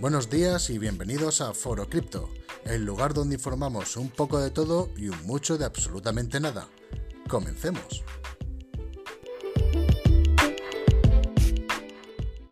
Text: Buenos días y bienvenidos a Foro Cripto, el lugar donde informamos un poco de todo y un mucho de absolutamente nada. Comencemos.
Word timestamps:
Buenos 0.00 0.30
días 0.30 0.70
y 0.70 0.78
bienvenidos 0.78 1.40
a 1.40 1.52
Foro 1.54 1.88
Cripto, 1.88 2.28
el 2.64 2.84
lugar 2.84 3.14
donde 3.14 3.34
informamos 3.34 3.96
un 3.96 4.10
poco 4.10 4.38
de 4.38 4.52
todo 4.52 4.90
y 4.96 5.08
un 5.08 5.20
mucho 5.26 5.58
de 5.58 5.64
absolutamente 5.64 6.38
nada. 6.38 6.68
Comencemos. 7.28 8.04